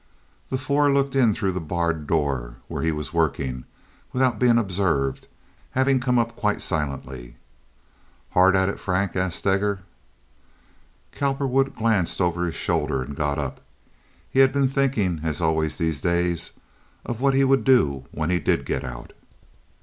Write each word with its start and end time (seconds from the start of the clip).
The 0.49 0.57
four 0.57 0.91
looked 0.91 1.15
in 1.15 1.31
through 1.31 1.51
the 1.51 1.61
barred 1.61 2.07
door 2.07 2.55
where 2.67 2.81
he 2.81 2.91
was 2.91 3.13
working, 3.13 3.65
without 4.11 4.39
being 4.39 4.57
observed, 4.57 5.27
having 5.73 5.99
come 5.99 6.17
up 6.17 6.35
quite 6.35 6.59
silently. 6.59 7.35
"Hard 8.31 8.55
at 8.55 8.67
it, 8.67 8.79
Frank?" 8.79 9.15
asked 9.15 9.37
Steger. 9.37 9.81
Cowperwood 11.11 11.75
glanced 11.75 12.19
over 12.19 12.45
his 12.45 12.55
shoulder 12.55 13.03
and 13.03 13.15
got 13.15 13.37
up. 13.37 13.61
He 14.27 14.39
had 14.39 14.51
been 14.51 14.67
thinking, 14.69 15.19
as 15.21 15.39
always 15.39 15.77
these 15.77 16.01
days, 16.01 16.49
of 17.05 17.21
what 17.21 17.35
he 17.35 17.43
would 17.43 17.63
do 17.63 18.05
when 18.09 18.31
he 18.31 18.39
did 18.39 18.65
get 18.65 18.83
out. 18.83 19.13